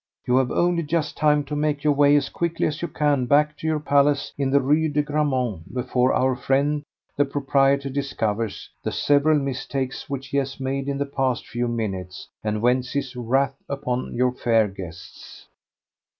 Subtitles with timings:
[0.25, 3.55] "You have only just time to make your way as quickly as you can back
[3.59, 6.81] to your palace in the Rue de Grammont before our friend
[7.15, 12.27] the proprietor discovers the several mistakes which he has made in the past few minutes
[12.43, 15.45] and vents his wrath upon your fair guests."